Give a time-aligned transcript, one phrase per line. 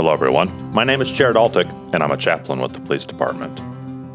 [0.00, 0.72] Hello, everyone.
[0.72, 3.60] My name is Jared Altick, and I'm a chaplain with the police department.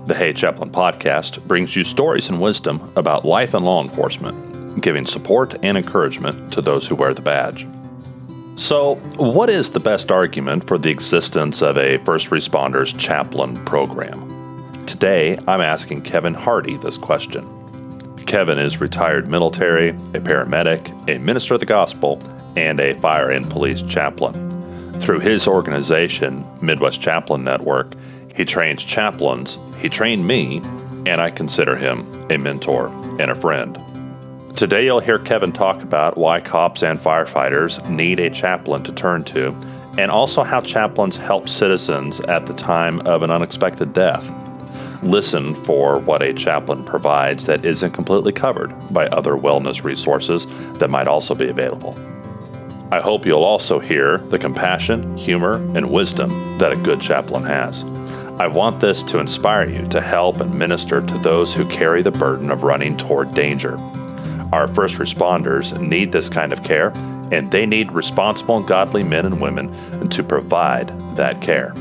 [0.07, 5.05] The Hey Chaplain podcast brings you stories and wisdom about life and law enforcement, giving
[5.05, 7.67] support and encouragement to those who wear the badge.
[8.55, 14.27] So, what is the best argument for the existence of a first responders chaplain program?
[14.87, 17.45] Today, I'm asking Kevin Hardy this question.
[18.25, 22.19] Kevin is retired military, a paramedic, a minister of the gospel,
[22.55, 24.54] and a fire and police chaplain.
[25.05, 27.93] Through his organization, Midwest Chaplain Network,
[28.35, 30.63] he trains chaplains, he trained me,
[31.05, 32.87] and I consider him a mentor
[33.19, 33.77] and a friend.
[34.57, 39.23] Today, you'll hear Kevin talk about why cops and firefighters need a chaplain to turn
[39.25, 39.55] to,
[39.99, 44.27] and also how chaplains help citizens at the time of an unexpected death.
[45.03, 50.47] Listen for what a chaplain provides that isn't completely covered by other wellness resources
[50.79, 51.95] that might also be available.
[52.91, 57.83] I hope you'll also hear the compassion, humor, and wisdom that a good chaplain has.
[58.39, 62.11] I want this to inspire you to help and minister to those who carry the
[62.11, 63.77] burden of running toward danger.
[64.51, 66.89] Our first responders need this kind of care,
[67.31, 71.73] and they need responsible and godly men and women to provide that care.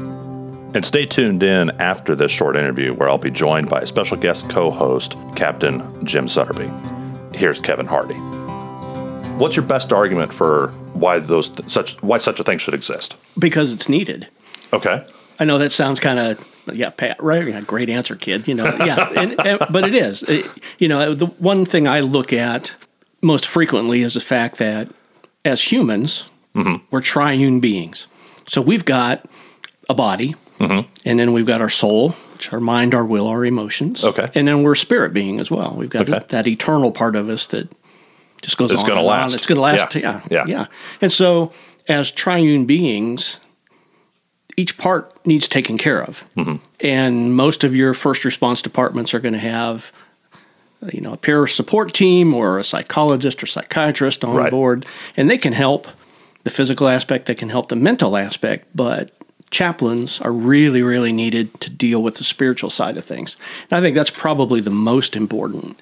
[0.75, 4.17] And stay tuned in after this short interview where I'll be joined by a special
[4.17, 7.37] guest co host, Captain Jim Sutterby.
[7.37, 8.34] Here's Kevin Hardy.
[9.37, 13.17] What's your best argument for why those such why such a thing should exist?
[13.39, 14.29] Because it's needed.
[14.73, 15.05] Okay.
[15.41, 17.47] I know that sounds kind of yeah, Pat, right?
[17.47, 18.47] Yeah, great answer, kid.
[18.49, 20.23] You know, yeah, and, and, but it is.
[20.23, 20.47] It,
[20.79, 22.73] you know, the one thing I look at
[23.21, 24.89] most frequently is the fact that
[25.45, 26.25] as humans,
[26.55, 26.85] mm-hmm.
[26.91, 28.07] we're triune beings.
[28.47, 29.29] So we've got
[29.89, 30.89] a body, mm-hmm.
[31.05, 34.05] and then we've got our soul, which our mind, our will, our emotions.
[34.05, 35.75] Okay, and then we're a spirit being as well.
[35.77, 36.25] We've got okay.
[36.29, 37.69] that eternal part of us that
[38.45, 38.89] just goes it's on.
[38.89, 39.33] Going to last.
[39.33, 39.39] On.
[39.39, 39.95] It's going to last.
[39.95, 40.20] Yeah.
[40.31, 40.67] yeah, yeah, yeah.
[41.00, 41.53] And so,
[41.89, 43.39] as triune beings,
[44.56, 46.25] each part needs taken care of.
[46.37, 46.56] Mm-hmm.
[46.81, 49.93] And most of your first response departments are going to have
[50.93, 54.50] you know a peer support team or a psychologist or psychiatrist on right.
[54.50, 54.84] board
[55.16, 55.88] and they can help
[56.43, 59.11] the physical aspect they can help the mental aspect but
[59.50, 63.34] chaplains are really really needed to deal with the spiritual side of things
[63.71, 65.81] and i think that's probably the most important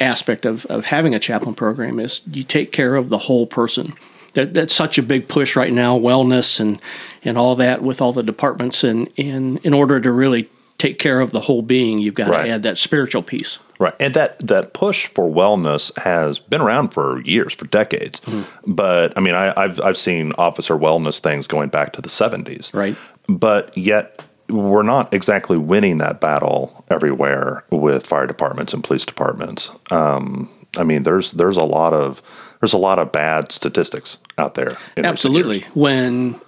[0.00, 3.94] aspect of, of having a chaplain program is you take care of the whole person
[4.34, 6.80] that, that's such a big push right now, wellness and
[7.24, 11.20] and all that with all the departments, and, and in order to really take care
[11.20, 12.44] of the whole being, you've got right.
[12.44, 13.58] to add that spiritual piece.
[13.78, 18.20] Right, and that that push for wellness has been around for years, for decades.
[18.20, 18.72] Mm-hmm.
[18.72, 22.70] But I mean, I, have I've seen officer wellness things going back to the seventies.
[22.74, 22.96] Right,
[23.28, 29.70] but yet we're not exactly winning that battle everywhere with fire departments and police departments.
[29.90, 32.22] Um, I mean, there's there's a lot of
[32.60, 34.76] there's a lot of bad statistics out there.
[34.96, 35.60] Absolutely.
[35.74, 36.40] When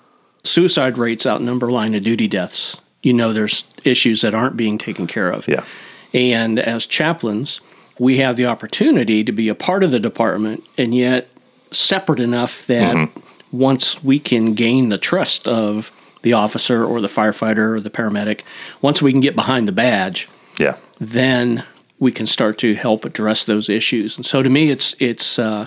[0.44, 5.06] suicide rates outnumber line of duty deaths, you know there's issues that aren't being taken
[5.06, 5.46] care of.
[5.48, 5.64] Yeah.
[6.12, 7.60] And as chaplains,
[7.98, 11.28] we have the opportunity to be a part of the department and yet
[11.70, 13.20] separate enough that mm-hmm.
[13.56, 15.90] once we can gain the trust of
[16.26, 18.40] the officer or the firefighter or the paramedic,
[18.82, 20.28] once we can get behind the badge,
[20.58, 21.62] yeah, then
[22.00, 24.16] we can start to help address those issues.
[24.16, 25.66] And so to me, it's it's uh,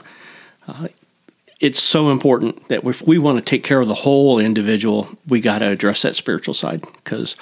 [0.68, 0.90] uh,
[1.62, 5.40] it's so important that if we want to take care of the whole individual, we
[5.40, 6.82] got to address that spiritual side.
[6.82, 7.38] Because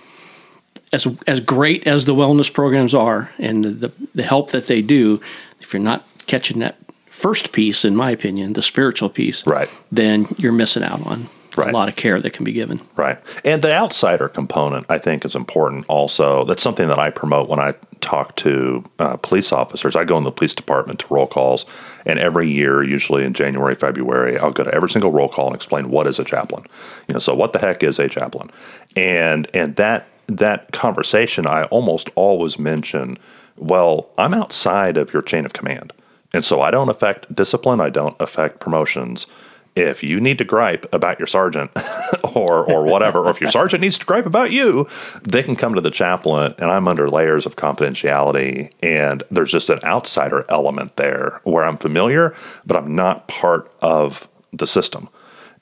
[0.94, 4.84] as as great as the wellness programs are and the, the, the help that they
[4.84, 5.20] do,
[5.60, 6.76] if you're not catching that
[7.10, 11.70] first piece, in my opinion, the spiritual piece, right, then you're missing out on right.
[11.70, 12.82] a lot of care that can be given.
[12.96, 13.20] Right.
[13.44, 16.46] And the outsider component, I think, is important also.
[16.46, 19.96] That's something that I promote when I talk to uh, police officers.
[19.96, 21.66] I go in the police department to roll calls,
[22.06, 25.56] and every year, usually in January, February, I'll go to every single roll call and
[25.56, 26.66] explain what is a chaplain.
[27.08, 28.52] You know, so what the heck is a chaplain?
[28.96, 33.18] And and that that conversation, I almost always mention,
[33.56, 35.94] well, I'm outside of your chain of command.
[36.34, 39.28] And so I don't affect discipline, I don't affect promotions
[39.78, 41.72] if you need to gripe about your sergeant
[42.24, 44.88] or or whatever, or if your sergeant needs to gripe about you,
[45.24, 49.70] they can come to the chaplain, and I'm under layers of confidentiality, and there's just
[49.70, 52.36] an outsider element there where I'm familiar,
[52.66, 55.10] but I'm not part of the system,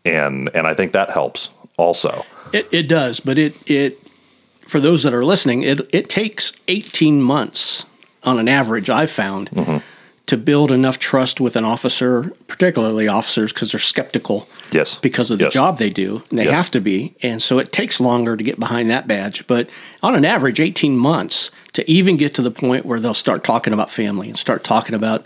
[0.04, 2.26] and and I think that helps also.
[2.54, 4.00] It, it does, but it it
[4.68, 7.86] for those that are listening, it it takes 18 months
[8.24, 8.90] on an average.
[8.90, 9.52] I've found.
[9.52, 9.78] Mm-hmm
[10.27, 14.48] to build enough trust with an officer, particularly officers, because they're skeptical.
[14.72, 14.98] Yes.
[14.98, 15.54] Because of the yes.
[15.54, 16.24] job they do.
[16.31, 16.54] And they yes.
[16.54, 17.16] have to be.
[17.22, 19.45] And so it takes longer to get behind that badge.
[19.45, 19.69] But
[20.01, 23.72] on an average, 18 months to even get to the point where they'll start talking
[23.72, 25.25] about family and start talking about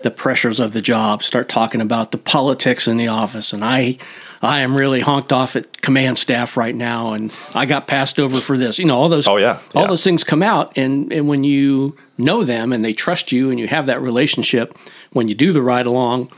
[0.00, 3.98] the pressures of the job, start talking about the politics in the office, and I.
[4.40, 8.40] I am really honked off at command staff right now, and I got passed over
[8.40, 8.78] for this.
[8.78, 9.88] You know, all those, Oh, yeah, all yeah.
[9.88, 13.58] those things come out, and and when you know them and they trust you, and
[13.60, 14.76] you have that relationship,
[15.12, 16.30] when you do the ride along,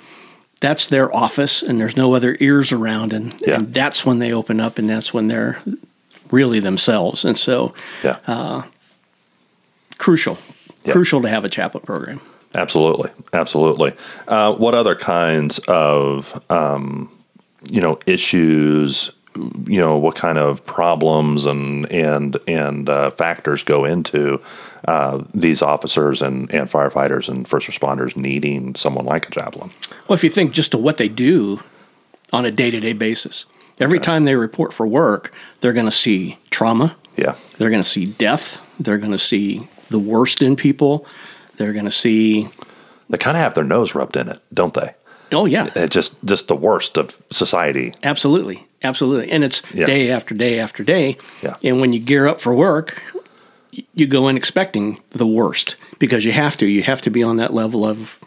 [0.60, 3.54] that's their office, and there's no other ears around, and, Yeah.
[3.54, 5.58] and that's when they open up, and that's when they're
[6.30, 7.72] really themselves, and so
[8.04, 8.16] Yeah.
[8.26, 8.62] Uh,
[9.98, 10.38] crucial,
[10.84, 10.92] Yeah.
[10.92, 12.20] crucial to have a chaplain program.
[12.54, 13.92] Absolutely, absolutely.
[14.28, 17.08] Uh, what other kinds of um,
[17.70, 19.10] you know issues?
[19.36, 24.40] You know what kind of problems and and and uh, factors go into
[24.86, 29.70] uh, these officers and, and firefighters and first responders needing someone like a chaplain.
[30.08, 31.60] Well, if you think just to what they do
[32.32, 33.44] on a day to day basis,
[33.78, 37.88] every time they report for work, they're going to see trauma, Yeah, they're going to
[37.88, 41.06] see death, they're going to see the worst in people,
[41.56, 42.48] they're going to see,
[43.08, 44.94] they kind of have their nose rubbed in it, don't they?
[45.32, 47.92] Oh, yeah, It just just the worst of society.
[48.02, 49.30] absolutely, absolutely.
[49.30, 49.86] And it's Yeah.
[49.86, 51.16] day after day after day.
[51.42, 51.56] Yeah.
[51.62, 53.02] And when you gear up for work,
[53.94, 56.66] you go in expecting the worst because you have to.
[56.66, 58.18] You have to be on that level of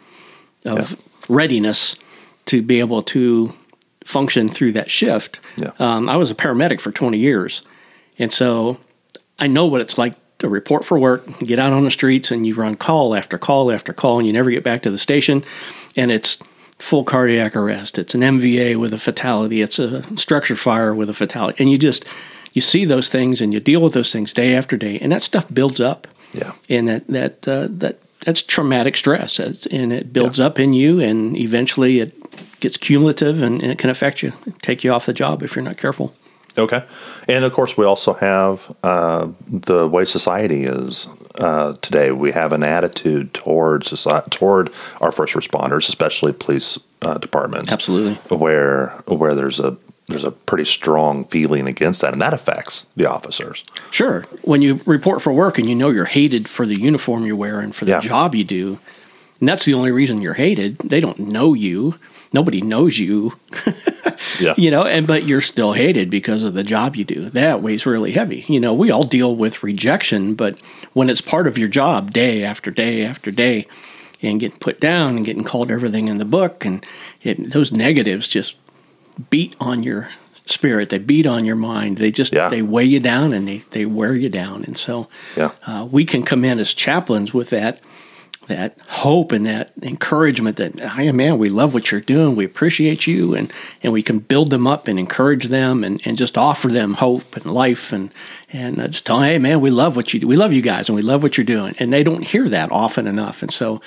[0.64, 0.96] of Yeah.
[1.28, 1.96] readiness
[2.46, 3.52] to be able to
[4.04, 5.40] function through that shift.
[5.56, 5.70] Yeah.
[5.78, 7.62] Um, I was a paramedic for 20 years,
[8.18, 8.78] and so
[9.38, 12.46] I know what it's like to report for work, get out on the streets, and
[12.46, 15.42] you run call after call after call, and you never get back to the station,
[15.96, 16.38] and it's
[16.78, 17.98] full cardiac arrest.
[17.98, 19.62] It's an MVA with a fatality.
[19.62, 22.04] It's a structure fire with a fatality, and you just
[22.52, 25.22] you see those things and you deal with those things day after day, and that
[25.22, 26.06] stuff builds up.
[26.32, 31.00] Yeah, and that that uh, that that's traumatic stress, and it builds up in you,
[31.00, 34.32] and eventually it gets cumulative, and, and it can affect you,
[34.62, 36.14] take you off the job if you're not careful.
[36.56, 36.84] Okay,
[37.28, 41.06] and of course we also have uh, the way society is
[41.38, 42.10] uh, today.
[42.10, 44.70] We have an attitude toward society, toward
[45.00, 47.70] our first responders, especially police uh, departments.
[47.72, 48.14] Absolutely.
[48.36, 49.76] where where there's a
[50.06, 53.64] there's a pretty strong feeling against that, and that affects the officers.
[53.90, 57.34] Sure, when you report for work and you know you're hated for the uniform you
[57.36, 58.00] wear and for the Yeah.
[58.00, 58.78] job you do,
[59.40, 60.78] and that's the only reason you're hated.
[60.78, 61.98] They don't know you.
[62.34, 63.32] Nobody knows you.
[64.40, 67.30] Yeah, you know and but you're still hated because of the job you do.
[67.30, 68.44] That weighs really heavy.
[68.48, 70.58] You know we all deal with rejection but
[70.92, 73.66] when it's part of your job day after day after day
[74.22, 76.84] and getting put down and getting called everything in the book and
[77.22, 78.56] it, those negatives just
[79.30, 80.08] beat on your
[80.46, 80.90] spirit.
[80.90, 81.96] They beat on your mind.
[81.98, 82.48] They just Yeah.
[82.48, 84.64] they weigh you down and they, they wear you down.
[84.64, 85.52] And so Yeah.
[85.66, 87.80] uh, we can come in as chaplains with that
[88.46, 92.36] that hope and that encouragement that hey man we love what you're doing.
[92.36, 93.52] We appreciate you and
[93.82, 97.36] and we can build them up and encourage them and, and just offer them hope
[97.36, 98.12] and life and
[98.52, 100.26] and uh, just tell them hey man we love what you do.
[100.26, 101.74] We love you guys and we love what you're doing.
[101.78, 103.42] And they don't hear that often enough.
[103.42, 103.80] And so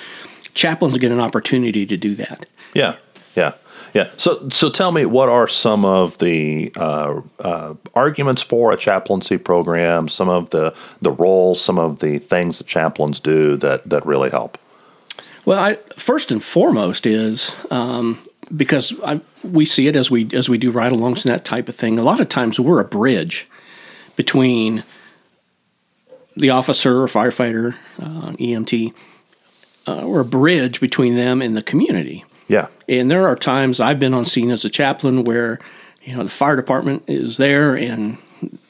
[0.54, 2.46] chaplains get an opportunity to do that.
[2.74, 2.96] Yeah,
[3.36, 3.52] yeah,
[3.94, 4.10] yeah.
[4.16, 9.38] So so tell me, what are some of the uh, uh, arguments for a chaplaincy
[9.38, 10.08] program?
[10.08, 14.30] Some of the the roles, some of the things that chaplains do that that really
[14.30, 14.58] help.
[15.44, 18.18] Well, I, first and foremost is um,
[18.54, 21.76] because I, we see it as we as we do ride-alongs and that type of
[21.76, 21.98] thing.
[21.98, 23.48] A lot of times we're a bridge
[24.16, 24.84] between
[26.36, 28.92] the officer or firefighter, uh, EMT.
[29.86, 32.24] Uh, we're a bridge between them and the community.
[32.46, 35.58] Yeah, And there are times I've been on scene as a chaplain where,
[36.02, 38.16] you know, the fire department is there and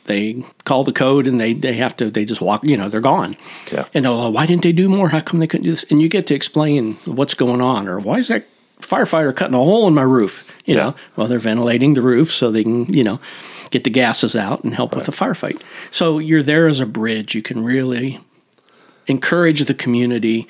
[0.06, 3.00] they call the code and they, they have to, they just walk, you know, they're
[3.00, 3.36] gone.
[3.70, 3.86] Yeah.
[3.94, 5.10] And oh, why didn't they do more?
[5.10, 5.84] How come they couldn't do this?
[5.90, 8.44] And you get to explain what's going on or why is that
[8.80, 10.44] firefighter cutting a hole in my roof?
[10.64, 10.82] You Yeah.
[10.82, 13.20] know, well, they're ventilating the roof so they can, you know,
[13.70, 15.60] get the gases out and help with the firefight.
[15.90, 17.34] So you're there as a bridge.
[17.34, 18.18] You can really
[19.06, 20.48] encourage the community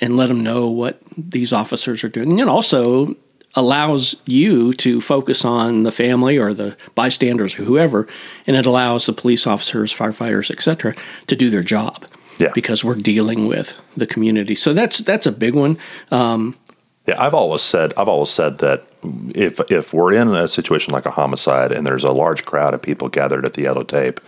[0.00, 2.30] and let them know what these officers are doing.
[2.30, 3.16] And it also
[3.54, 8.06] allows you to focus on the family or the bystanders or whoever,
[8.46, 10.94] and it allows the police officers, firefighters, etc.,
[11.26, 12.06] to do their job.
[12.38, 12.52] Yeah.
[12.54, 14.54] Because we're dealing with the community.
[14.54, 15.76] So that's that's a big one.
[16.10, 16.56] Um,
[17.06, 18.84] Yeah, I've always said I've always said that
[19.34, 22.80] if if we're in a situation like a homicide and there's a large crowd of
[22.80, 24.20] people gathered at the yellow tape,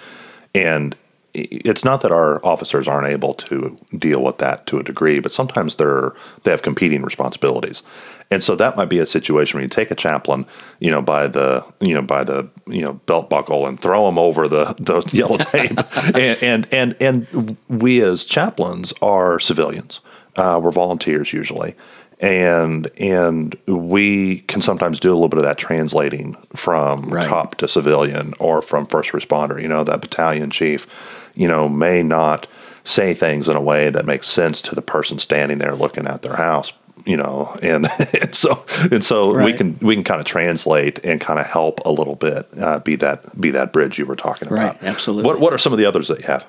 [0.55, 0.97] and
[1.35, 5.33] it's not that our officers aren't able to deal with that to a degree, but
[5.33, 6.13] sometimes they're
[6.43, 7.83] they have competing responsibilities,
[8.31, 10.47] and so that might be a situation where you take a chaplain,
[10.79, 14.19] you know, by the you know by the you know belt buckle and throw him
[14.19, 15.79] over the the yellow tape,
[16.15, 20.01] and, and and and we as chaplains are civilians,
[20.37, 21.75] uh, we're volunteers usually,
[22.21, 27.27] and and we can sometimes do a little bit of that translating from Right.
[27.29, 29.61] cop to civilian or from first responder.
[29.61, 32.47] You know, that battalion chief, you know, may not
[32.85, 36.23] say things in a way that makes sense to the person standing there looking at
[36.23, 36.73] their house,
[37.07, 37.89] you know, and,
[38.21, 41.81] and so and so we can we can kind of translate and kind of help
[41.85, 44.59] a little bit, uh, be that be that bridge you were talking about.
[44.59, 45.27] Right, absolutely.
[45.29, 46.45] What what are some of the others that you have?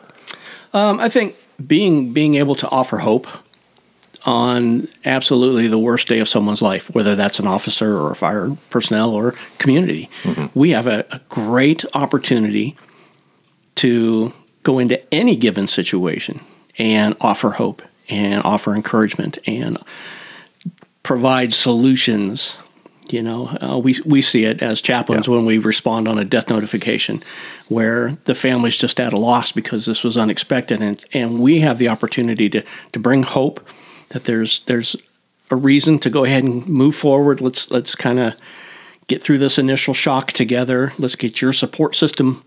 [0.73, 1.35] Um, I think
[1.67, 3.27] being being able to offer hope
[4.25, 8.55] on absolutely the worst day of someone's life, whether that's an officer or a fire
[8.69, 10.09] personnel or community,
[10.53, 12.77] we have a, a great opportunity
[13.75, 14.31] to
[14.63, 16.39] go into any given situation
[16.77, 19.77] and offer hope and offer encouragement and
[21.03, 22.57] provide solutions.
[23.09, 25.35] You know, uh, we we see it as chaplains Yeah.
[25.35, 27.21] when we respond on a death notification,
[27.67, 31.77] where the family's just at a loss because this was unexpected, and and we have
[31.77, 32.63] the opportunity to
[32.93, 33.59] to bring hope
[34.13, 34.95] that there's there's
[35.51, 37.41] a reason to go ahead and move forward.
[37.41, 38.33] Let's let's kind of
[39.07, 40.93] get through this initial shock together.
[40.97, 42.43] Let's get your support system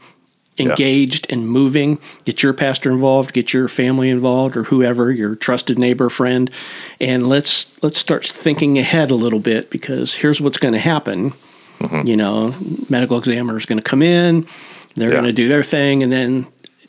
[0.58, 1.98] engaged and moving.
[2.24, 3.34] Get your pastor involved.
[3.34, 6.50] Get your family involved, or whoever your trusted neighbor, friend,
[7.00, 11.32] and let's let's start thinking ahead a little bit because here's what's going to happen.
[11.80, 12.06] Mm-hmm.
[12.06, 12.54] You know,
[12.88, 14.46] medical examiner is going to come in.
[14.94, 15.16] They're Yeah.
[15.16, 16.46] going to do their thing, and then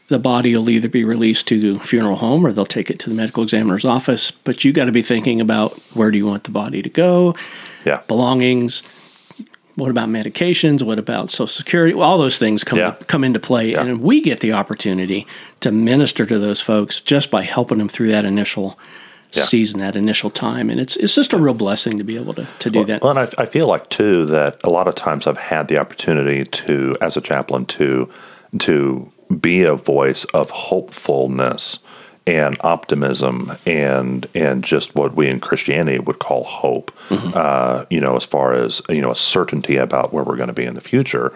[0.09, 3.15] the body will either be released to funeral home or they'll take it to the
[3.15, 4.31] medical examiner's office.
[4.31, 7.35] But you got to be thinking about where do you want the body to go,
[7.85, 8.83] Yeah, belongings.
[9.75, 10.81] What about medications?
[10.81, 11.93] What about Social Security?
[11.93, 12.95] Well, all those things come Yeah.
[13.07, 13.81] come into play, Yeah.
[13.83, 15.27] and we get the opportunity
[15.59, 18.79] to minister to those folks just by helping them through that initial
[19.33, 19.43] Yeah.
[19.43, 22.47] season, that initial time, and it's it's just a real blessing to be able to
[22.59, 23.01] to do that.
[23.03, 25.77] Well, and I, I feel like too that a lot of times I've had the
[25.77, 28.09] opportunity to, as a chaplain, to
[28.59, 31.79] to be a voice of hopefulness
[32.27, 36.91] and optimism and and just what we in Christianity would call hope.
[37.33, 40.53] Uh, you know, as far as you know, a certainty about where we're going to
[40.53, 41.33] be in the future.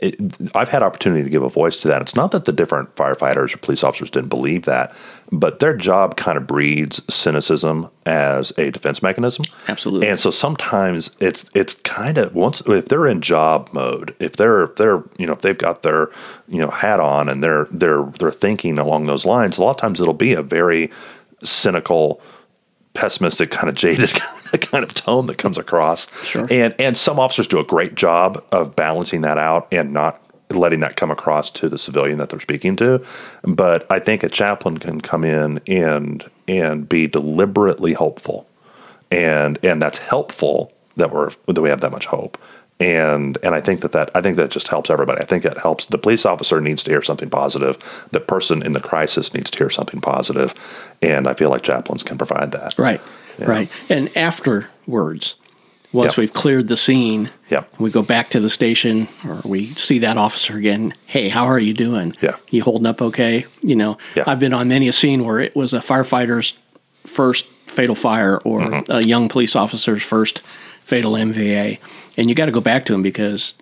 [0.00, 0.16] It,
[0.54, 2.00] I've had opportunity to give a voice to that.
[2.00, 4.94] It's not that the different firefighters or police officers didn't believe that,
[5.30, 9.44] but their job kind of breeds cynicism as a defense mechanism.
[9.68, 10.08] Absolutely.
[10.08, 14.64] And so sometimes it's it's kind of once if they're in job mode, if they're
[14.64, 16.08] if they're you know if they've got their
[16.48, 19.76] you know hat on and they're they're they're thinking along those lines, a lot of
[19.76, 20.90] times it'll be a very
[21.42, 22.20] cynical,
[22.94, 24.12] pessimistic, kind of jaded
[24.60, 26.10] kind of tone that comes across.
[26.24, 26.46] Sure.
[26.50, 30.20] And and some officers do a great job of balancing that out and not
[30.50, 33.04] letting that come across to the civilian that they're speaking to.
[33.42, 38.46] But I think a chaplain can come in and and be deliberately hopeful
[39.10, 42.38] and and that's helpful that we're that we have that much hope
[42.80, 45.20] and and I think that that I think that just helps everybody.
[45.20, 45.86] I think that helps.
[45.86, 47.78] The police officer needs to hear something positive.
[48.10, 50.54] The person in the crisis needs to hear something positive,
[51.02, 52.74] and I feel like chaplains can provide that.
[52.78, 53.00] Right,
[53.38, 53.68] right.
[53.90, 55.34] And afterwards,
[55.92, 56.20] once Yeah.
[56.22, 57.64] we've cleared the scene, Yeah.
[57.78, 60.94] we go back to the station or we see that officer again.
[61.06, 62.14] Hey, how are you doing?
[62.22, 62.36] Yeah.
[62.50, 63.44] You holding up okay?
[63.62, 64.24] You know, Yeah.
[64.26, 66.54] I've been on many a scene where it was a firefighter's
[67.04, 68.92] first fatal fire or Mm-hmm.
[68.92, 70.42] a young police officer's first
[70.82, 71.78] fatal MVA.
[72.16, 73.54] And you got to go back to them because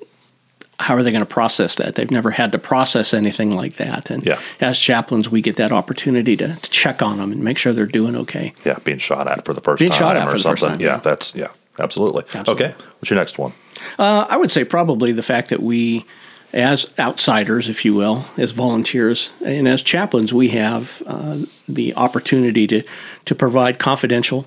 [0.80, 1.96] how are they going to process that?
[1.96, 4.10] They've never had to process anything like that.
[4.10, 4.38] And Yeah.
[4.60, 7.87] as chaplains, we get that opportunity to, to check on them and make sure they're
[7.87, 8.52] doing okay.
[8.64, 10.60] Yeah, being shot at for the first Being time shot at or for the first
[10.60, 10.78] something.
[10.78, 11.00] time, yeah, yeah.
[11.00, 11.48] that's yeah,
[11.80, 12.25] absolutely.
[12.32, 12.66] Absolutely.
[12.66, 13.52] Okay, what's your next one?
[13.98, 16.04] Uh, I would say probably the fact that we,
[16.52, 22.66] as outsiders, if you will, as volunteers and as chaplains, we have uh, the opportunity
[22.68, 22.82] to
[23.25, 24.46] to provide confidential,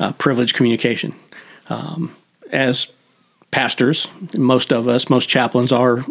[0.00, 1.14] uh, privileged communication.
[1.68, 2.16] Um,
[2.50, 2.90] as
[3.50, 6.04] pastors, most of us, most chaplains are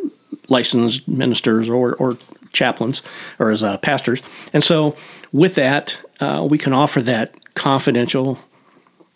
[0.49, 2.17] licensed ministers or, or
[2.53, 3.01] chaplains
[3.39, 4.21] or as uh, pastors,
[4.53, 4.95] and so
[5.31, 8.39] with that, uh, we can offer that confidential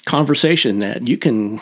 [0.05, 1.61] conversation that you can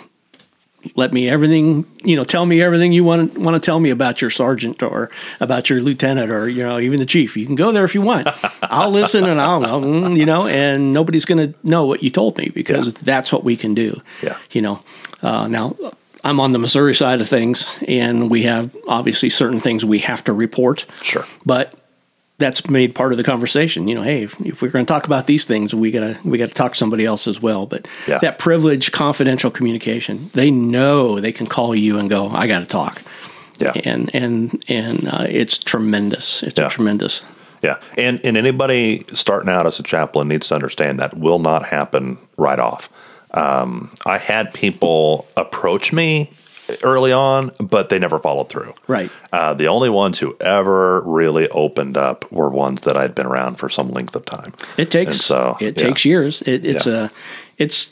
[0.96, 3.90] let me everything you know tell me everything you want to want to tell me
[3.90, 5.10] about your sergeant or
[5.40, 8.02] about your lieutenant or you know even the chief you can go there if you
[8.02, 8.28] want
[8.64, 12.10] i'll listen and i'll know mm, you know and nobody's going to know what you
[12.10, 13.00] told me because Yeah.
[13.04, 14.38] that's what we can do Yeah.
[14.52, 14.82] you know
[15.22, 15.76] uh, now
[16.24, 20.24] i'm on the missouri side of things and we have obviously certain things we have
[20.26, 21.26] to report Sure.
[21.46, 21.74] but
[22.40, 23.88] that's made part of the conversation.
[23.88, 26.38] You know, hey, if, if we're going to talk about these things, we gotta we
[26.38, 27.66] gotta talk to somebody else as well.
[27.68, 28.18] But Yeah.
[28.20, 32.66] that privileged, confidential communication, they know they can call you and go, I got to
[32.66, 33.02] talk.
[33.60, 33.74] Yeah.
[33.84, 36.42] and and and uh, it's tremendous.
[36.44, 36.70] It's Yeah.
[36.70, 37.22] tremendous.
[37.62, 41.66] Yeah, and and anybody starting out as a chaplain needs to understand that will not
[41.66, 42.90] happen right off.
[43.34, 46.32] Um, I had people approach me
[46.84, 48.74] early on, but they never followed through.
[48.88, 49.12] Right.
[49.32, 53.56] Uh, the only ones who ever really opened up were ones that I'd been around
[53.56, 54.54] for some length of time.
[54.78, 55.88] It takes And so, it yeah.
[55.88, 56.42] takes years.
[56.44, 57.06] It, it's Yeah.
[57.06, 57.10] a
[57.58, 57.92] it's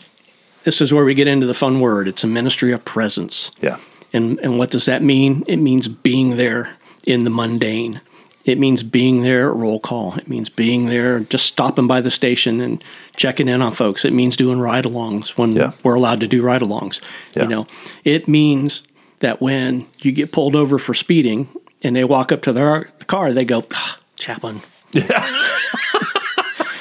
[0.64, 2.08] this is where we get into the fun word.
[2.08, 3.52] It's a ministry of presence.
[3.62, 3.78] Yeah,
[4.14, 5.44] And and what does that mean?
[5.48, 8.02] It means being there in the mundane,
[8.48, 10.16] It means being there at roll call.
[10.18, 12.82] It means being there, just stopping by the station and
[13.16, 14.06] checking in on folks.
[14.06, 15.74] It means doing ride alongs when Yeah.
[15.84, 17.02] we're allowed to do ride alongs.
[17.36, 17.44] Yeah.
[17.44, 17.68] You know,
[18.06, 18.84] it means
[19.20, 21.50] that when you get pulled over for speeding
[21.84, 24.62] and they walk up to their car, they go, ah, Chaplain.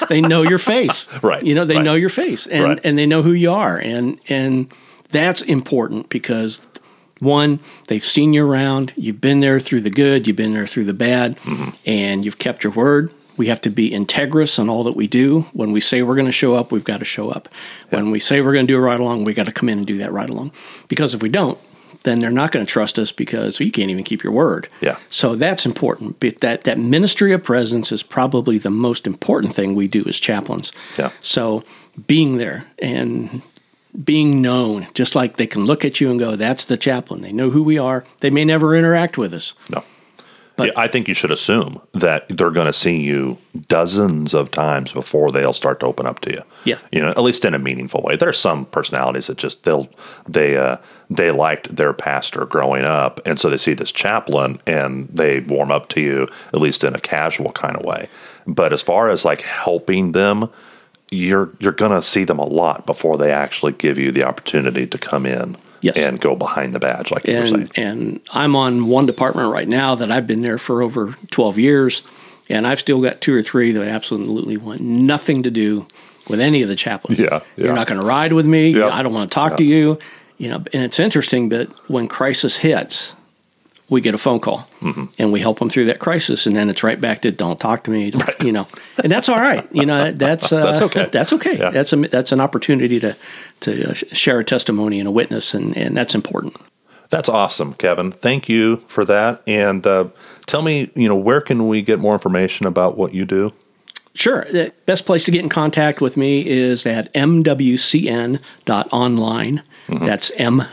[0.09, 1.05] they know your face.
[1.21, 1.83] Right, You know, they right.
[1.83, 2.79] know your face and, Right.
[2.83, 3.77] and they know who you are.
[3.77, 4.71] And, and
[5.11, 6.61] that's important because
[7.19, 10.85] one, they've seen you around, you've been there through the good, you've been there through
[10.85, 11.69] the bad, Mm-hmm.
[11.85, 13.11] and you've kept your word.
[13.37, 15.41] We have to be integrous on all that we do.
[15.53, 17.47] When we say we're going to show up, we've got to show up.
[17.89, 19.77] When we say we're going to do a ride along, we got to come in
[19.77, 20.53] and do that ride along.
[20.87, 21.57] Because if we don't,
[22.01, 24.67] then they're not going to trust us because you can't even keep your word.
[24.81, 24.97] Yeah.
[25.11, 26.19] So that's important.
[26.19, 30.19] But that that ministry of presence is probably the most important thing we do as
[30.19, 30.71] chaplains.
[30.97, 31.11] Yeah.
[31.21, 31.63] So
[32.07, 33.41] being there and
[34.03, 37.31] being known, just like they can look at you and go, "That's the chaplain." They
[37.31, 38.05] know who we are.
[38.19, 39.53] They may never interact with us.
[39.69, 39.83] No.
[40.59, 43.37] Yeah, I think you should assume that they're going to see you
[43.67, 46.41] dozens of times before they'll start to open up to you.
[46.65, 46.77] Yeah.
[46.91, 48.15] you know, at least in a meaningful way.
[48.15, 49.87] There's some personalities that just they'll
[50.27, 50.77] they uh,
[51.11, 55.71] they liked their pastor growing up, and so they see this chaplain and they warm
[55.71, 58.09] up to you at least in a casual kind of way.
[58.47, 60.49] But as far as like helping them,
[61.11, 64.85] you're you're going to see them a lot before they actually give you the opportunity
[64.87, 65.95] to come in Yes.
[65.95, 67.69] and go behind the badge, like you were saying.
[67.75, 71.59] and and I'm on one department right now that I've been there for over 12
[71.59, 72.01] years,
[72.49, 75.85] and I've still got two or three that absolutely want nothing to do
[76.27, 77.19] with any of the chaplains.
[77.19, 77.65] Yeah, yeah.
[77.65, 78.71] You're not going to ride with me.
[78.71, 78.91] Yep.
[78.91, 79.99] I don't want to talk to you.
[80.39, 83.13] You know, and it's interesting, but when crisis hits,
[83.89, 85.05] we get a phone call Mm-hmm.
[85.17, 87.83] and we help them through that crisis, and then it's right back to don't talk
[87.85, 88.11] to me.
[88.43, 88.67] You know,
[89.01, 89.67] and that's all right.
[89.73, 91.09] You know, that's uh, That's okay.
[91.11, 91.57] That's okay.
[91.57, 91.69] Yeah.
[91.71, 93.15] That's a that's an opportunity to
[93.61, 96.57] to uh, share a testimony and a witness, and and that's important.
[97.09, 98.11] That's awesome, Kevin.
[98.11, 99.41] Thank you for that.
[99.47, 100.09] And uh,
[100.45, 103.53] tell me, you know, where can we get more information about what you do?
[104.13, 104.45] Sure.
[104.51, 108.41] The best place to get in contact with me is at mwcn.online.
[109.87, 110.69] That's mwcn.online.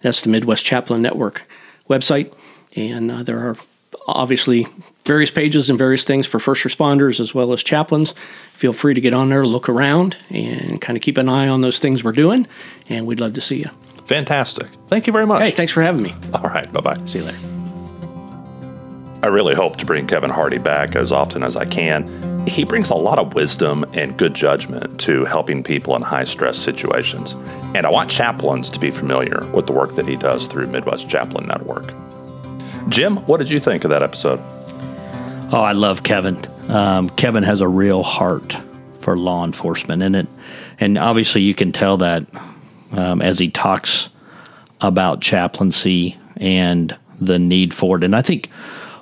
[0.00, 1.46] That's the Midwest Chaplain Network
[1.88, 2.32] website.
[2.76, 3.56] And uh, there are
[4.06, 4.66] obviously
[5.04, 8.14] various pages and various things for first responders as well as chaplains.
[8.52, 11.60] Feel free to get on there, look around, and kind of keep an eye on
[11.60, 12.46] those things we're doing.
[12.88, 13.70] And we'd love to see you.
[14.06, 14.68] Fantastic.
[14.88, 15.42] Thank you very much.
[15.42, 16.14] Hey, thanks for having me.
[16.34, 16.70] All right.
[16.72, 17.04] Bye bye.
[17.04, 17.57] See you later.
[19.20, 22.46] I really hope to bring Kevin Hardy back as often as I can.
[22.46, 26.56] He brings a lot of wisdom and good judgment to helping people in high stress
[26.56, 27.32] situations.
[27.74, 31.08] And I want chaplains to be familiar with the work that he does through Midwest
[31.08, 31.92] Chaplain Network.
[32.88, 34.38] Jim, what did you think of that episode?
[35.50, 36.38] Oh, I love Kevin.
[36.68, 38.56] Um, Kevin has a real heart
[39.00, 40.28] for law enforcement, and it,
[40.78, 42.24] and obviously you can tell that
[42.92, 44.10] um, as he talks
[44.80, 48.04] about chaplaincy and the need for it.
[48.04, 48.48] And I think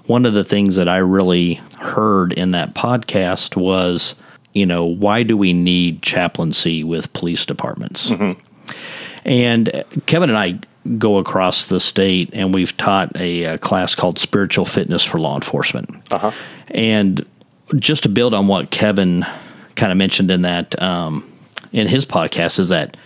[0.07, 4.15] one of the things that I really heard in that podcast was,
[4.53, 8.11] you know, why do we need chaplaincy with police departments?
[9.25, 10.61] And Kevin and I
[10.99, 15.35] go across the state, and we've taught a, uh class called Spiritual Fitness for Law
[15.35, 15.91] Enforcement.
[16.13, 16.31] Uh-huh.
[16.69, 17.27] And
[17.77, 19.27] just to build on what Kevin
[19.75, 21.31] kind of mentioned in that um,
[21.73, 22.97] in his podcast is that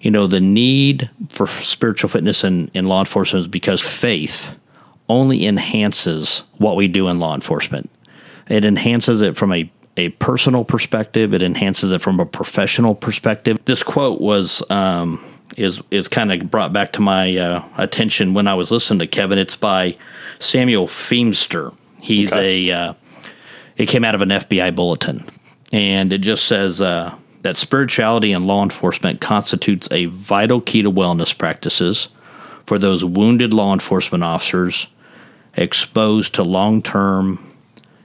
[0.00, 4.50] you know the need for spiritual fitness in, in law enforcement is because faith
[5.08, 7.90] only enhances what we do in law enforcement.
[8.48, 11.32] It enhances it from a a personal perspective.
[11.32, 13.58] It enhances it from a professional perspective.
[13.64, 15.24] This quote was um,
[15.56, 19.06] is is kind of brought back to my uh, attention when I was listening to
[19.06, 19.38] Kevin.
[19.38, 19.96] It's by
[20.38, 21.74] Samuel Feemster.
[22.00, 22.70] He's Okay.
[22.70, 22.94] a uh,
[23.76, 25.24] it came out of an FBI bulletin,
[25.72, 30.90] and it just says uh, that spirituality in law enforcement constitutes a vital key to
[30.90, 32.08] wellness practices
[32.66, 34.88] for those wounded law enforcement officers
[35.56, 37.38] exposed to long term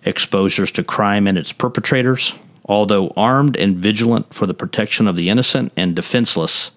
[0.04, 2.34] exposures to crime and its perpetrators.
[2.66, 6.72] Although armed and vigilant for the protection of the innocent and defenseless,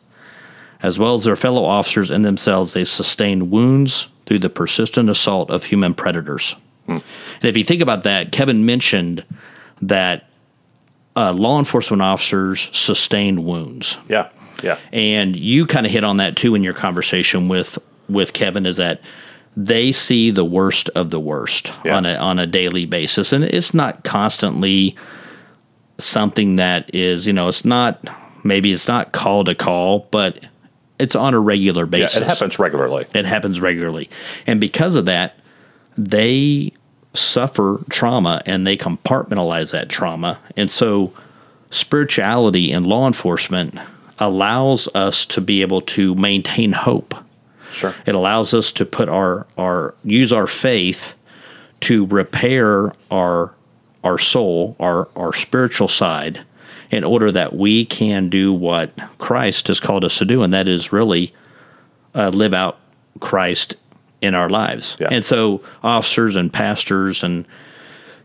[0.83, 5.51] as well as their fellow officers and themselves, they sustain wounds through the persistent assault
[5.51, 6.57] of human predators.
[6.89, 7.03] And
[7.43, 9.25] if you think about that, Kevin mentioned
[9.81, 10.29] that
[11.17, 14.29] uh, law enforcement officers sustain wounds, Yeah.
[14.63, 14.79] Yeah.
[14.93, 18.67] and you kind of hit on that too in your conversation with with Kevin.
[18.67, 19.01] Is that
[19.57, 21.97] they see the worst of the worst Yeah.
[21.97, 24.97] on a on a daily basis, and it's not constantly
[25.99, 28.01] something that is you know it's not
[28.43, 30.41] maybe it's not call to call, but
[30.99, 31.91] it's on a regular Yeah.
[31.91, 32.17] basis.
[32.19, 33.07] It happens regularly.
[33.15, 34.09] It happens regularly.
[34.47, 35.37] And because of that,
[35.97, 36.73] they
[37.15, 40.39] suffer trauma and they compartmentalize that trauma.
[40.57, 41.13] And so
[41.71, 43.79] spirituality in law enforcement
[44.19, 47.15] allows us to be able to maintain hope.
[47.75, 47.95] Sure.
[48.07, 51.15] It allows us to put our our use our faith
[51.81, 53.55] to repair our
[54.03, 56.41] our soul, our our spiritual side,
[56.91, 60.69] in order that we can do what Christ has called us to do, and that
[60.69, 61.35] is really
[62.15, 62.79] uh, live out
[63.21, 63.77] Christ
[64.23, 64.97] in our lives.
[65.01, 65.09] Yeah.
[65.11, 67.45] And so, officers and pastors and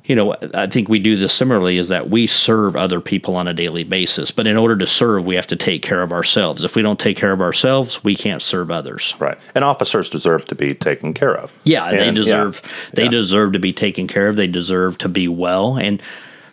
[0.10, 3.48] you know, I think we do this similarly is that we serve other people on
[3.48, 4.32] a daily basis.
[4.32, 6.64] But in order to serve, we have to take care of ourselves.
[6.64, 9.14] If we don't take care of ourselves, we can't serve others.
[9.20, 9.38] Right.
[9.54, 11.56] And officers deserve to be taken care of.
[11.64, 12.72] Yeah, they deserve yeah.
[12.96, 13.10] they Yeah.
[13.12, 14.36] deserve to be taken care of.
[14.36, 15.78] They deserve to be well.
[15.78, 16.02] And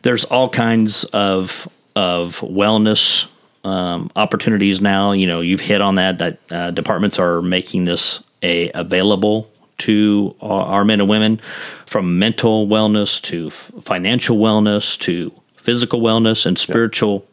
[0.03, 1.67] there's all kinds of
[1.97, 3.27] of wellness
[3.65, 5.13] um, opportunities now.
[5.13, 6.19] You know, you've hit on that.
[6.19, 11.41] That uh, departments are making this a available to our our men and women,
[11.87, 17.27] from mental wellness to financial wellness to physical wellness and spiritual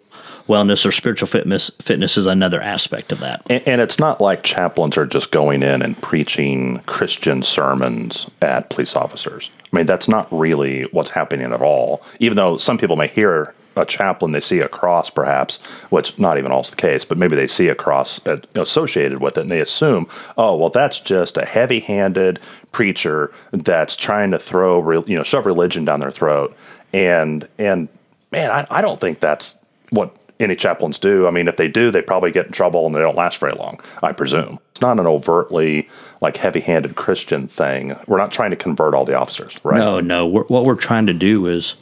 [0.48, 1.72] wellness or spiritual fitness.
[1.82, 3.42] Fitness is another aspect of that.
[3.50, 8.70] And, and it's not like chaplains are just going in and preaching Christian sermons at
[8.70, 9.50] police officers.
[9.72, 12.04] I mean, that's not really what's happening at all.
[12.20, 15.58] Even though some people may hear a chaplain, they see a cross perhaps,
[15.90, 18.20] which not even always the case, but maybe they see a cross
[18.56, 22.40] associated with it and they assume, oh, well, that's just a heavy handed
[22.72, 26.56] preacher that's trying to throw, you know, shove religion down their throat.
[26.92, 27.88] And, and
[28.32, 29.56] man, I, I don't think that's
[29.90, 31.28] what any chaplains do.
[31.28, 33.54] I mean, if they do, they probably get in trouble and they don't last very
[33.54, 34.60] long, I presume.
[34.72, 35.88] It's not an overtly
[36.22, 37.96] like heavy handed Christian thing.
[38.08, 39.78] We're not trying to convert all the officers, right?
[39.78, 40.28] No, no.
[40.28, 41.76] We're, what we're trying to do is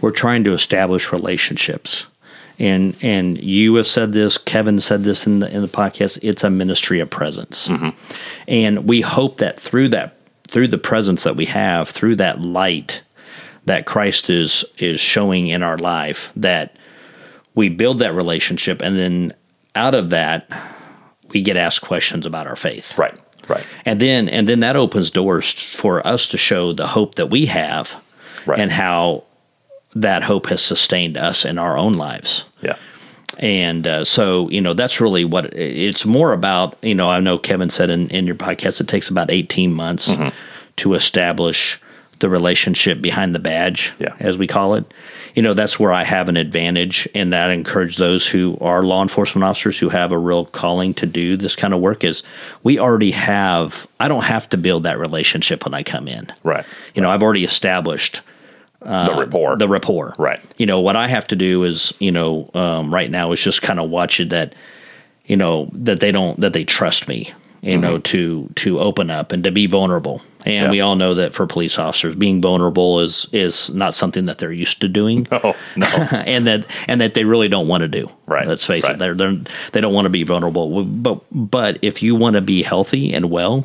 [0.00, 2.06] we're trying to establish relationships.
[2.58, 6.18] And and you have said this, Kevin said this in the in the podcast.
[6.22, 7.90] It's a ministry of presence, mm-hmm.
[8.46, 10.16] and we hope that through that
[10.48, 13.02] through the presence that we have, through that light
[13.64, 16.76] that Christ is is showing in our life, that
[17.54, 19.34] we build that relationship, and then
[19.74, 20.48] out of that,
[21.30, 23.64] we get asked questions about our faith Right, right.
[23.86, 27.46] and then and then that opens doors for us to show the hope that we
[27.46, 27.96] have
[28.46, 28.58] Right.
[28.58, 29.24] and how
[29.94, 32.76] that hope has sustained us in our own lives Yeah.
[33.38, 37.38] and uh, so you know that's really what it's more about you know i know
[37.38, 40.28] kevin said in, in your podcast it takes about 18 months Mm-hmm.
[40.76, 41.80] to establish
[42.22, 44.14] the relationship behind the badge Yeah.
[44.18, 44.84] as we call it
[45.34, 48.82] you know that's where i have an advantage and that I encourage those who are
[48.82, 52.22] law enforcement officers who have a real calling to do this kind of work is
[52.62, 56.64] we already have i don't have to build that relationship when i come in Right.
[56.94, 58.22] you know i've already established
[58.80, 59.56] the rapport.
[59.56, 60.12] the rapport.
[60.18, 60.40] Right.
[60.58, 63.62] You know, what I have to do is, you know, um, right now is just
[63.62, 64.56] kind of watch it that,
[65.24, 69.30] you know, that they don't that they trust me, you know, to to open up
[69.30, 70.20] and to be vulnerable.
[70.44, 70.54] And.
[70.54, 70.70] Yeah.
[70.70, 74.52] we all know that for police officers, being vulnerable is is not something that they're
[74.52, 75.26] used to doing.
[75.32, 75.86] oh, no.
[76.12, 78.10] and that and that they really don't want to do.
[78.26, 78.94] Right, Let's face right.
[78.94, 78.98] it.
[78.98, 79.36] They're, they're
[79.72, 80.84] they don't want to be vulnerable.
[80.84, 83.64] But but if you want to be healthy and well,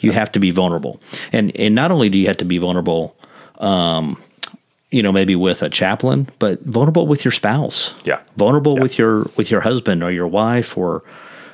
[0.00, 1.00] you have to be vulnerable.
[1.32, 3.16] And and not only do you have to be vulnerable,
[3.58, 4.20] um,
[4.90, 7.94] you know, maybe with a chaplain, but vulnerable with your spouse.
[8.04, 8.20] Yeah.
[8.36, 8.82] Vulnerable Yeah.
[8.82, 11.02] with your with your husband or your wife or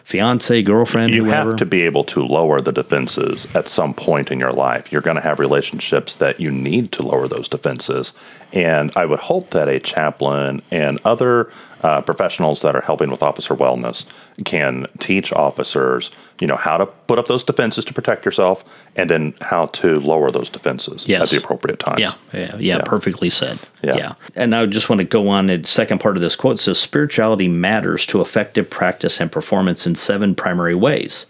[0.05, 1.51] fiance, girlfriend, you whoever.
[1.51, 4.93] have to be able to lower the defenses at some point in your life.
[4.93, 8.12] You're going to have relationships that you need to lower those defenses.
[8.53, 11.51] And I would hope that a chaplain and other
[11.83, 14.05] uh, professionals that are helping with officer wellness
[14.45, 18.62] can teach officers, you know, how to put up those defenses to protect yourself
[18.95, 21.23] and then how to lower those defenses Yes.
[21.23, 21.99] at the appropriate time.
[21.99, 23.59] Yeah, yeah, yeah, perfectly said.
[23.83, 24.14] Yeah.
[24.37, 25.47] And I just want to go on.
[25.49, 29.97] The second part of this quote says spirituality matters to effective practice and performance in
[29.97, 31.27] seven primary ways.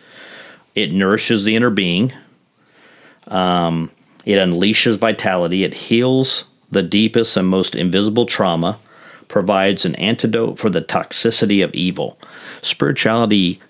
[0.75, 2.13] It nourishes the inner being.
[3.29, 3.91] Um,
[4.27, 5.65] it unleashes vitality.
[5.65, 8.79] It heals the deepest and most invisible trauma.
[9.33, 12.19] Provides an antidote for the toxicity of evil.
[12.61, 13.61] Spirituality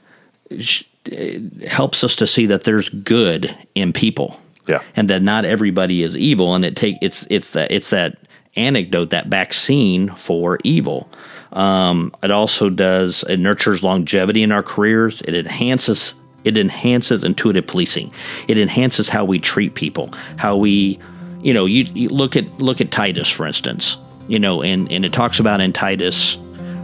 [0.51, 4.38] eh, helps us to see that there's good in people.
[4.68, 4.81] Yeah.
[4.94, 8.16] and that not everybody is evil and it take it's it's that it's that
[8.55, 11.09] anecdote that vaccine for evil.
[11.53, 15.20] Um, it also does it nurtures longevity in our careers.
[15.22, 18.12] It enhances it enhances intuitive policing.
[18.46, 20.98] It enhances how we treat people how we
[21.40, 23.96] you know you, you look at look at titus for instance
[24.33, 26.38] you know and and it talks about in titus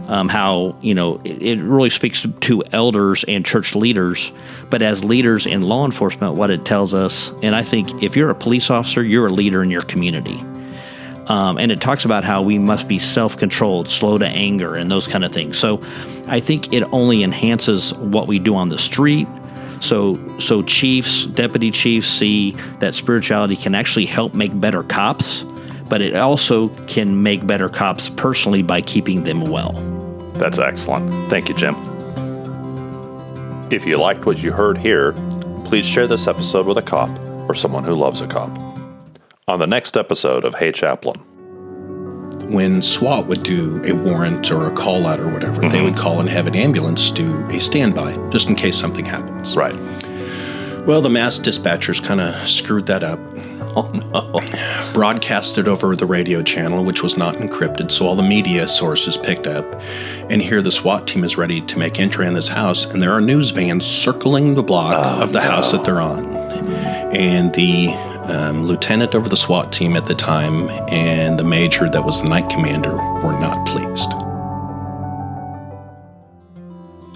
[0.07, 4.31] um, how you know it, it really speaks to elders and church leaders
[4.69, 8.29] but as leaders in law enforcement what it tells us and i think if you're
[8.29, 10.45] a police officer you're a leader in your community.
[11.27, 15.05] Um, and it talks about how we must be self-controlled slow to anger and those
[15.05, 15.57] kind of things.
[15.59, 15.81] So
[16.27, 19.27] i think it only enhances what we do on the street.
[19.79, 25.43] So so chiefs deputy chiefs see that spirituality can actually help make better cops
[25.89, 29.73] but it also can make better cops personally by keeping them well
[30.35, 31.11] That's excellent.
[31.29, 31.75] Thank you, Jim.
[33.71, 35.13] If you liked what you heard here,
[35.65, 37.09] please share this episode with a cop
[37.49, 38.49] or someone who loves a cop.
[39.47, 41.19] on the next episode of Hey Chaplain.
[42.51, 45.85] When SWAT would do a warrant or a call out or whatever, they mm-hmm.
[45.85, 49.55] would call and have an ambulance do a standby just in case something happens.
[49.55, 49.75] Right.
[50.87, 53.19] Well, the mass dispatchers kind of screwed that up.
[53.75, 54.93] Oh, no.
[54.93, 59.45] Broadcasted over the radio channel, which was not encrypted, so all the media sources picked
[59.47, 59.65] up.
[60.29, 63.11] And here the SWAT team is ready to make entry in this house, and there
[63.11, 66.35] are news vans circling the block of the house that they're on.
[67.13, 67.89] And the
[68.29, 72.29] um, lieutenant over the SWAT team at the time and the major that was the
[72.29, 74.28] night commander were not pleased.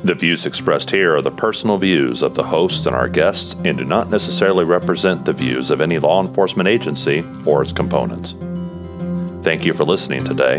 [0.04, 3.78] The views expressed here are the personal views of the hosts and our guests and
[3.78, 8.36] do not necessarily represent the views of any law enforcement agency or its components.
[9.46, 10.58] Thank you for listening today,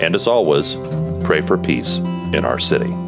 [0.00, 0.74] and as always,
[1.24, 1.96] pray for peace
[2.32, 3.01] in our city.